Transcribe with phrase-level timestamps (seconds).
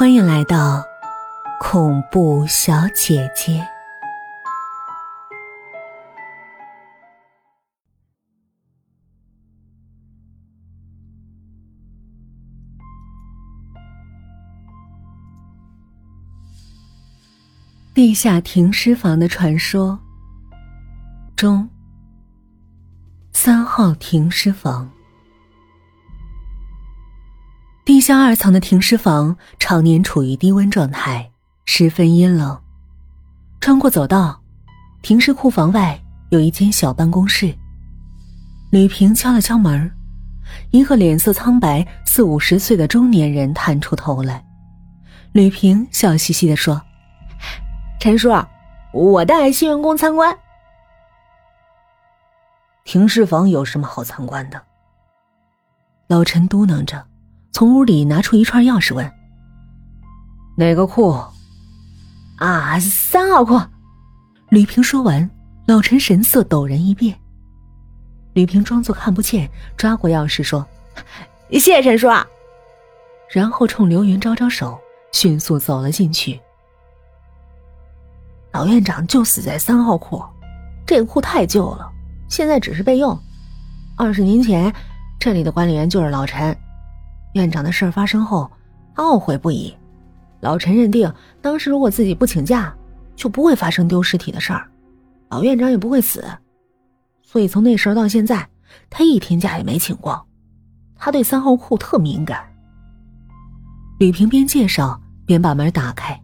[0.00, 0.82] 欢迎来到
[1.60, 3.62] 恐怖小姐姐。
[17.92, 20.00] 地下停尸房的传说
[21.36, 21.68] 中，
[23.34, 24.90] 三号停尸房。
[27.90, 31.28] 地下二层的停尸房常年处于低温状态，
[31.64, 32.56] 十分阴冷。
[33.60, 34.40] 穿过走道，
[35.02, 37.52] 停尸库房外有一间小办公室。
[38.70, 39.90] 吕平敲了敲门，
[40.70, 44.40] 一个脸色苍白、四五十岁的中年人探出头来。
[45.32, 46.80] 吕平笑嘻嘻的说。
[47.98, 48.30] 陈叔，
[48.92, 50.38] 我带新员工参观。
[52.84, 54.62] 停尸房有什么好参观的？
[56.06, 57.04] 老陈嘟囔着，
[57.52, 59.12] 从屋里拿出一串钥匙问
[60.56, 61.18] ：“哪个库？”
[62.38, 63.60] 啊，三号库。
[64.48, 65.28] 吕平说完，
[65.66, 67.16] 老陈神色陡然一变。
[68.32, 70.66] 吕平装作看不见，抓过钥匙说
[71.52, 72.08] ：“谢谢陈叔。”
[73.30, 74.78] 然后冲刘云招招手，
[75.12, 76.40] 迅速走了进去。
[78.52, 80.22] 老院长就死在三号库，
[80.86, 81.88] 这个库太旧了，
[82.28, 83.16] 现在只是备用。
[83.96, 84.72] 二十年前，
[85.18, 86.56] 这里的管理员就是老陈。
[87.32, 88.50] 院长的事儿发生后，
[88.96, 89.74] 懊悔不已。
[90.40, 92.74] 老陈认定，当时如果自己不请假，
[93.14, 94.66] 就不会发生丢尸体的事儿，
[95.28, 96.24] 老院长也不会死。
[97.22, 98.48] 所以从那时候到现在，
[98.88, 100.26] 他一天假也没请过。
[100.96, 102.42] 他对三号库特敏感。
[103.98, 106.18] 吕平边介绍边把门打开，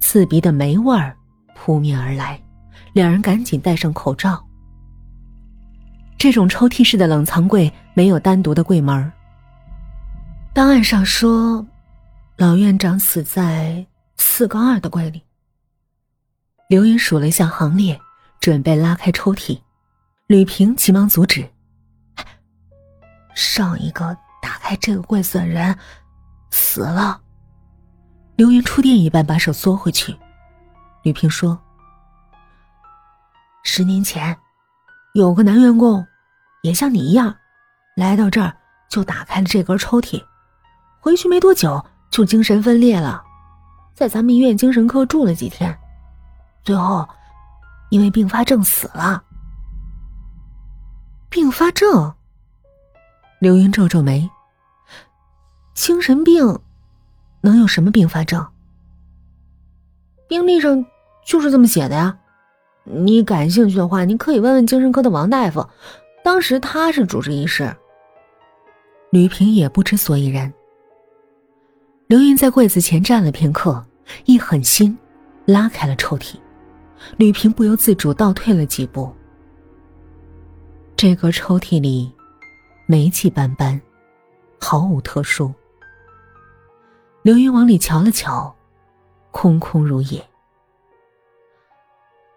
[0.00, 1.16] 刺鼻的霉味儿。
[1.54, 2.40] 扑面而来，
[2.92, 4.40] 两人赶紧戴上口罩。
[6.18, 9.10] 这种抽屉式的冷藏柜没有单独的柜门。
[10.56, 11.66] 档案上说，
[12.38, 15.22] 老院长死在四杠二的柜里。
[16.66, 18.00] 刘云数了一下行列，
[18.40, 19.60] 准备拉开抽屉，
[20.26, 21.46] 吕平急忙阻止
[23.36, 25.76] ：“上一个打开这个柜子的人
[26.50, 27.20] 死了。”
[28.36, 30.16] 刘云触电一般把手缩回去。
[31.02, 31.62] 吕平说
[33.62, 34.34] ：“十年前，
[35.12, 36.06] 有个男员工，
[36.62, 37.36] 也像你一样，
[37.94, 38.56] 来到这儿
[38.88, 40.24] 就打开了这根抽屉，
[41.06, 41.80] 回去没多久
[42.10, 43.22] 就精神分裂了，
[43.94, 45.72] 在咱们医院精神科住了几天，
[46.64, 47.08] 最后
[47.90, 49.22] 因为并发症死了。
[51.30, 52.12] 并发症？”
[53.38, 54.28] 刘云皱皱眉
[55.74, 56.58] ：“精神病
[57.40, 58.44] 能有什么并发症？
[60.28, 60.84] 病历上。”
[61.24, 62.18] 就是这么写的呀，
[62.82, 65.68] 你感兴趣的话，你可以问问精神科的王大夫，
[66.24, 67.76] 当时他是主治医师。
[69.10, 70.52] 吕平也不知所以然。
[72.08, 73.84] 刘云在柜子前站了片刻，
[74.26, 74.96] 一狠心，
[75.44, 76.36] 拉开了抽屉。
[77.16, 79.12] 吕平不由自主倒退了几步。
[80.96, 82.12] 这个抽屉里，
[82.86, 83.80] 霉气斑斑，
[84.60, 85.52] 毫无特殊。
[87.22, 88.54] 刘云往里瞧了瞧，
[89.32, 90.24] 空空如也。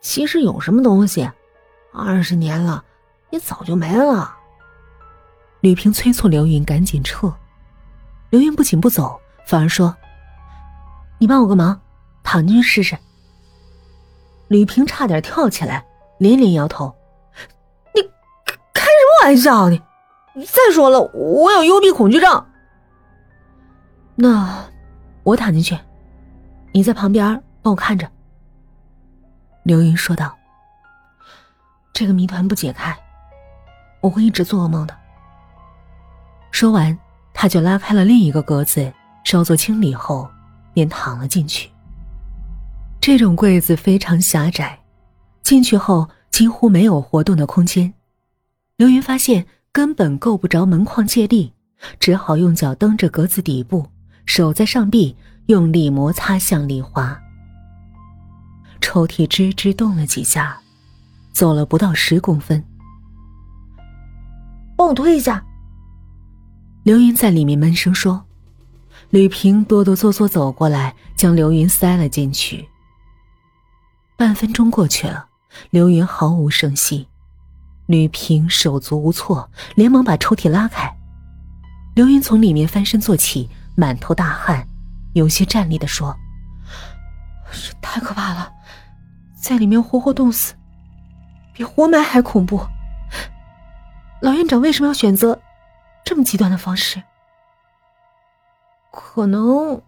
[0.00, 1.30] 其实有什么东西，
[1.92, 2.82] 二十年了，
[3.28, 4.34] 也早就没了。
[5.60, 7.30] 吕平催促刘云赶紧撤，
[8.30, 9.96] 刘云不仅不走，反而说
[11.16, 11.80] ：“你帮我个忙，
[12.22, 12.98] 躺进去试试。”
[14.48, 15.86] 吕平差点跳起来，
[16.18, 16.94] 连连摇头
[17.96, 18.02] ：“你
[18.74, 19.70] 开什么玩笑？
[19.70, 22.46] 你再说了，我有幽闭恐惧症。”
[24.16, 24.66] 那
[25.22, 25.78] 我躺进去，
[26.74, 28.06] 你在旁边帮我看着。
[29.62, 30.36] 刘云说道
[31.94, 32.94] ：“这个谜团不解开，
[34.02, 34.94] 我会一直做噩梦的。”
[36.52, 36.98] 说完，
[37.32, 38.92] 他就拉开了另一个格子，
[39.30, 40.26] 稍作清理后，
[40.72, 41.68] 便躺了进去。
[42.98, 44.78] 这种柜子非常狭窄，
[45.42, 47.92] 进去后几乎没有活动的空间。
[48.78, 51.52] 刘云发现根本够不着门框借力，
[52.00, 53.86] 只好用脚蹬着格子底部，
[54.24, 55.14] 手在上臂
[55.48, 57.20] 用力摩擦，向里滑。
[58.80, 60.58] 抽屉吱吱动了几下，
[61.34, 62.64] 走了不到十公分。
[64.74, 65.44] 帮我推一下。
[66.82, 68.24] 刘云在里面闷声说
[69.10, 72.68] ：“吕平哆哆嗦嗦走过来，将刘云塞了进去。”
[74.16, 75.26] 半分钟过去了，
[75.70, 77.08] 刘云毫无声息。
[77.86, 80.94] 吕平手足无措，连忙把抽屉拉开。
[81.94, 84.68] 刘云从里面翻身坐起，满头大汗，
[85.14, 86.14] 有些战栗的说
[87.80, 88.52] ：“太可怕了。”
[89.40, 90.52] 在里面活活冻死，
[91.54, 92.60] 比活埋还恐怖。
[94.20, 95.40] 老院长为什么要选择
[96.04, 97.02] 这么极端的方式？
[98.92, 99.80] 可能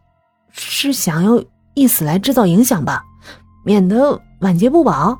[0.50, 1.42] 是想要
[1.74, 3.04] 以此来制造影响吧，
[3.64, 5.18] 免得晚节不保。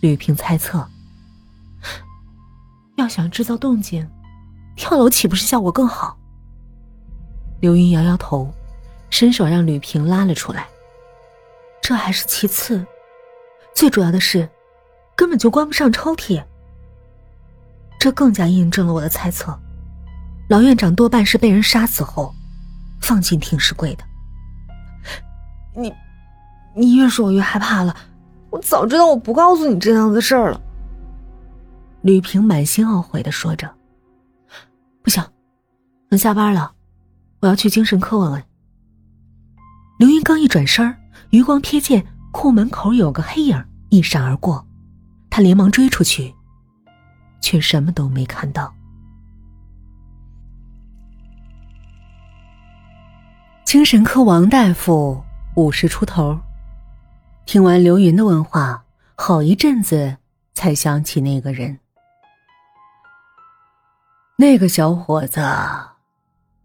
[0.00, 0.86] 吕平猜测。
[2.96, 4.08] 要想制造动静，
[4.74, 6.16] 跳楼岂不是效果更好？
[7.60, 8.52] 刘云摇摇头，
[9.10, 10.66] 伸手让吕平拉了出来。
[11.82, 12.84] 这还是其次，
[13.74, 14.48] 最主要的是，
[15.14, 16.42] 根本就关不上抽屉。
[17.98, 19.58] 这更加印证了我的猜测，
[20.48, 22.34] 老院长多半是被人杀死后，
[23.00, 24.04] 放进停尸柜的。
[25.74, 25.92] 你，
[26.74, 27.96] 你越说我越害怕了。
[28.50, 30.60] 我早知道我不告诉你这样的事儿了。
[32.02, 33.68] 吕平满心懊悔的说着
[35.02, 35.22] ：“不行，
[36.08, 36.72] 等下班了，
[37.40, 38.42] 我要去精神科问问。”
[39.98, 40.94] 刘云刚一转身，
[41.30, 44.64] 余光瞥见库门口有个黑影一闪而过，
[45.28, 46.32] 他连忙追出去，
[47.40, 48.72] 却什么都没看到。
[53.76, 55.22] 精神科王大夫
[55.54, 56.40] 五十出头。
[57.44, 58.82] 听完刘云的问话，
[59.16, 60.16] 好一阵子
[60.54, 61.78] 才想起那个人。
[64.38, 65.46] 那个小伙子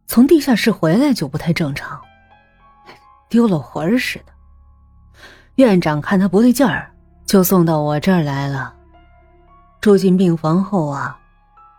[0.07, 1.99] 从地下室回来就不太正常，
[3.27, 4.31] 丢了魂似的。
[5.55, 6.89] 院长看他不对劲儿，
[7.25, 8.73] 就送到我这儿来了。
[9.81, 11.19] 住进病房后啊，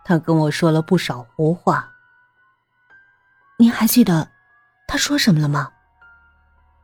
[0.05, 1.89] 他跟我说了不少胡话。
[3.57, 4.29] 您还记得
[4.93, 5.71] 他说什么了吗？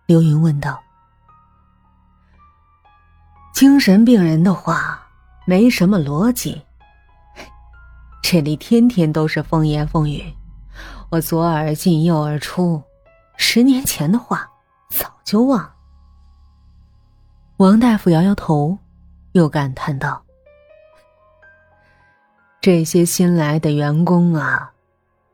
[0.07, 0.81] 刘云问道。
[3.53, 4.99] 精神病人的话
[5.45, 6.59] 没什么逻辑。
[8.23, 10.25] 这里天天都是风言风语，
[11.11, 12.81] 我左耳进右耳出，
[13.37, 14.49] 十年前的话
[14.89, 15.71] 早就忘。
[17.57, 18.75] 王大夫摇摇头，
[19.33, 20.23] 又感叹道
[22.59, 24.71] ：“这些新来的员工啊，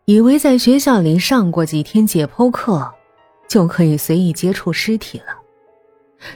[0.06, 2.94] 以为在学校里上过几天解剖课，
[3.48, 5.36] 就可以随意接触尸体了，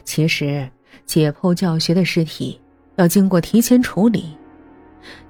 [0.03, 0.69] 其实……”
[1.05, 2.61] 解剖教学的尸体
[2.95, 4.37] 要经过提前处理，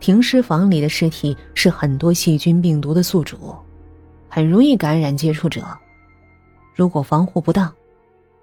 [0.01, 3.55] 停尸房里的尸体是很多细菌、病毒的宿主，
[4.27, 5.65] 很容易感染接触者。
[6.75, 7.73] 如果防护不当，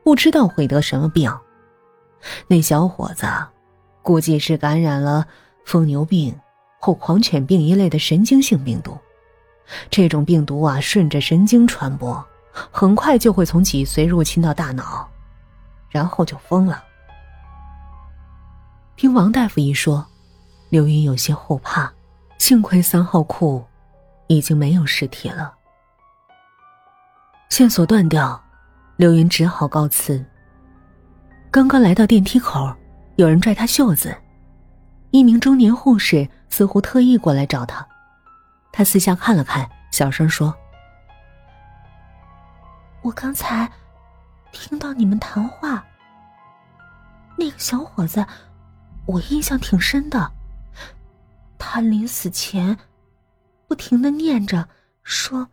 [0.02, 1.30] 不知道会得什么病。
[2.46, 3.26] 那小伙子
[4.00, 5.26] 估计是感染了
[5.66, 6.34] 疯牛病
[6.80, 8.96] 或狂犬病一类的神经性病毒。
[9.90, 12.24] 这种病毒啊，顺着神经传播，
[12.70, 15.08] 很快就会从脊髓入侵到大脑，
[15.88, 16.82] 然后就疯了。
[18.96, 20.06] 听王大夫一说，
[20.68, 21.92] 刘云有些后怕。
[22.38, 23.64] 幸亏三号库
[24.26, 25.54] 已经没有尸体了，
[27.48, 28.38] 线索断掉，
[28.96, 30.22] 刘云只好告辞。
[31.50, 32.70] 刚刚来到电梯口，
[33.16, 34.14] 有人拽他袖子，
[35.12, 37.84] 一名中年护士似乎特意过来找他。
[38.76, 40.54] 他四下看了看，小声说
[43.00, 43.66] ：“我刚才
[44.52, 45.82] 听到你们谈话，
[47.38, 48.22] 那个小伙子。”
[49.06, 50.30] 我印象挺深的，
[51.56, 52.76] 他临死前
[53.66, 54.68] 不停的念着，
[55.04, 55.48] 说：“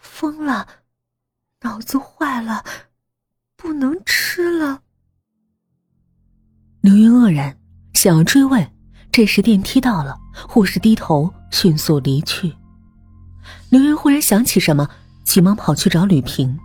[0.00, 0.66] 疯了，
[1.60, 2.64] 脑子坏了，
[3.54, 4.82] 不能吃了。”
[6.82, 7.56] 刘云愕然，
[7.92, 8.68] 想要追问，
[9.12, 10.18] 这时电梯到了，
[10.48, 12.54] 护士低头迅速离去。
[13.68, 14.88] 刘云忽然想起什么，
[15.24, 16.58] 急忙跑去找吕平。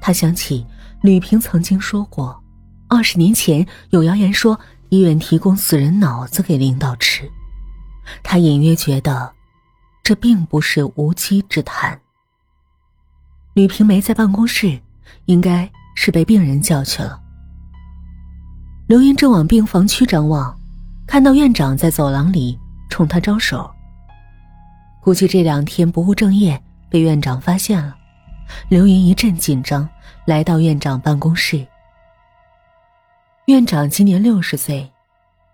[0.00, 0.66] 他想起
[1.02, 2.42] 吕平曾经说过，
[2.88, 4.58] 二十年前有谣言说。
[4.92, 7.26] 医院提供死人脑子给领导吃，
[8.22, 9.32] 他隐约觉得，
[10.02, 11.98] 这并不是无稽之谈。
[13.54, 14.78] 吕平没在办公室，
[15.24, 17.18] 应该是被病人叫去了。
[18.86, 20.60] 刘云正往病房区张望，
[21.12, 23.70] 看到院长在走廊里冲他招手。
[25.02, 27.94] 估计这两天不务正业被院长发现了，
[28.70, 29.86] 刘云一阵紧张，
[30.24, 31.66] 来到院长办公室。
[33.44, 34.90] 院长今年六十岁，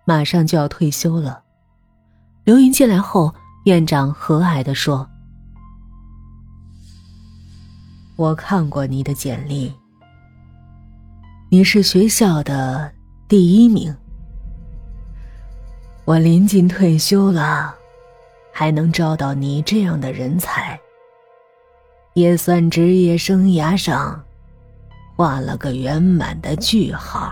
[0.05, 1.43] 马上就要退休了。
[2.45, 3.35] 刘云进来后，
[3.65, 5.05] 院长和蔼的说
[8.15, 9.73] ：“我看过你的简历，
[11.49, 12.89] 你是学校的
[13.27, 13.93] 第一名。
[16.09, 17.75] 我临近退休了，
[18.51, 20.79] 还能招到你这样的人才，
[22.15, 24.19] 也算职业生涯上
[25.15, 27.31] 画了个圆满的句号。”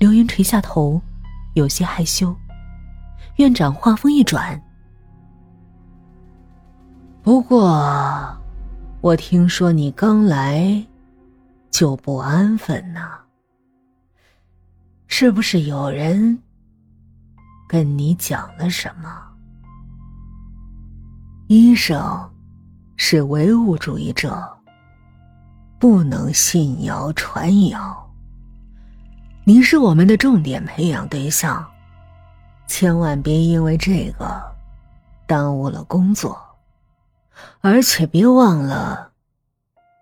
[0.00, 1.00] 刘云垂下头，
[1.54, 2.34] 有些害羞。
[3.36, 4.60] 院长话锋一转
[7.22, 8.36] ：“不过，
[9.00, 10.84] 我听说你刚来
[11.70, 13.08] 就不安分呢，
[15.06, 16.36] 是不是有人
[17.70, 19.22] 跟你讲了什么？
[21.46, 22.28] 医生
[22.96, 24.44] 是唯物主义者，
[25.78, 28.12] 不能信谣传谣。
[29.44, 31.64] 你是我们的重点培养对象，
[32.66, 34.42] 千万别因为这个
[35.28, 36.36] 耽误了工作，
[37.60, 39.12] 而且别忘了，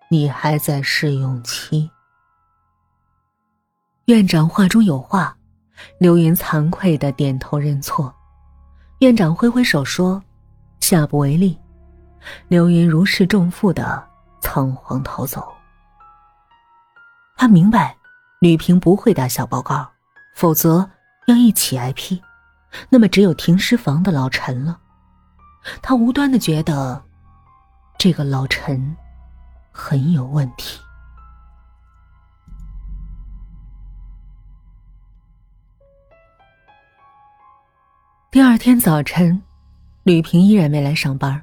[0.09, 1.91] 你还在试用期。
[4.07, 5.37] 院长话中有话，
[5.99, 8.15] 刘云惭愧的点头认错。
[8.99, 10.23] 院长挥挥手说
[10.81, 11.59] ：“下不为例。”
[12.49, 14.05] 刘云如释重负的
[14.41, 15.55] 仓皇逃走。
[17.37, 17.97] 他明白，
[18.41, 19.89] 吕平不会打小报告，
[20.35, 20.91] 否则
[21.29, 22.21] 要一起挨批，
[22.89, 24.79] 那么只有停尸房的老陈了。
[25.81, 27.01] 他无端的觉得，
[27.97, 28.97] 这个老陈
[29.71, 30.78] 很有问题。
[38.59, 39.41] 天早晨，
[40.03, 41.41] 吕平依然没来上班。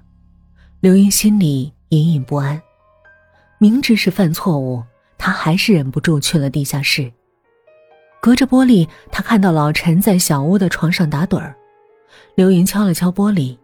[0.81, 2.61] 刘云心里隐隐不安，
[3.57, 4.83] 明知是犯错误，
[5.17, 7.11] 他还是忍不住去了地下室。
[8.21, 11.55] 隔着玻璃，他看到老陈在小屋的床上打盹儿。
[12.35, 13.57] 刘云敲了敲玻璃，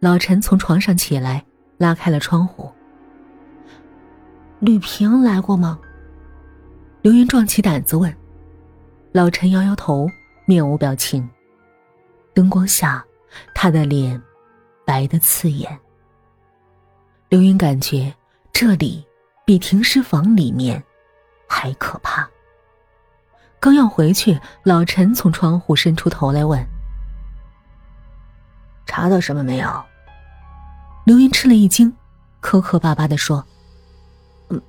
[0.00, 1.44] 老陈从床上起来，
[1.78, 2.70] 拉开了窗户。
[4.60, 5.78] 吕平来过吗？
[7.00, 8.14] 刘云壮起胆子问。
[9.12, 10.06] 老陈摇摇头，
[10.46, 11.28] 面无表情。
[12.38, 13.04] 灯光下，
[13.52, 14.22] 他的脸
[14.86, 15.76] 白得刺眼。
[17.28, 18.14] 刘云感觉
[18.52, 19.04] 这里
[19.44, 20.80] 比停尸房里面
[21.48, 22.30] 还可怕。
[23.58, 26.64] 刚要回去，老陈从窗户伸出头来问
[28.86, 29.84] ：“查到什么没有？”
[31.04, 31.92] 刘云吃了一惊，
[32.38, 33.44] 磕磕巴巴的说
[34.48, 34.62] ：“嗯，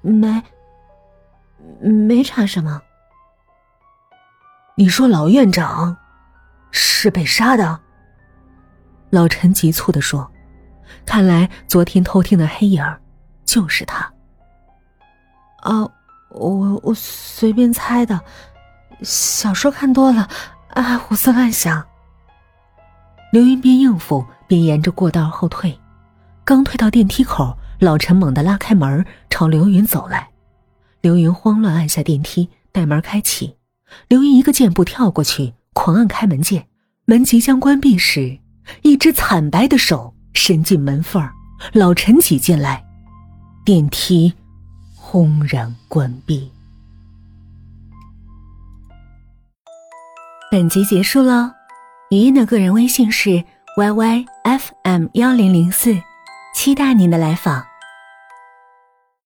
[0.00, 0.42] 没，
[1.80, 2.82] 没查什么。”
[4.74, 5.96] 你说老院长？
[6.72, 7.78] 是被杀的，
[9.10, 10.28] 老陈急促的说
[11.06, 13.00] ：“看来昨天偷听的黑影儿
[13.44, 14.10] 就是他。”
[15.62, 15.88] 啊，
[16.30, 18.20] 我我随便猜的，
[19.02, 20.28] 小说看多了，
[20.70, 21.86] 爱胡思乱想。
[23.30, 25.78] 刘云边应付边沿着过道后退，
[26.44, 30.30] 刚退到电梯口，老陈猛地拉开门朝刘云走来。
[31.00, 33.56] 刘云慌乱按下电梯，带门开启，
[34.08, 35.54] 刘云一个箭步跳过去。
[35.72, 36.66] 狂按开门键，
[37.06, 38.38] 门即将关闭时，
[38.82, 41.32] 一只惨白的手伸进门缝儿，
[41.72, 42.84] 老陈挤进来，
[43.64, 44.32] 电梯
[44.94, 46.50] 轰然关闭。
[50.50, 51.50] 本集结束喽，
[52.10, 53.42] 语音的个人微信是
[53.78, 55.96] yyfm 幺零零四，
[56.54, 57.71] 期待您的来访。